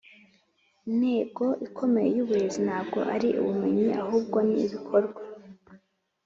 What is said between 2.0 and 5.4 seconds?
yuburezi ntabwo ari ubumenyi ahubwo ni ibikorwa.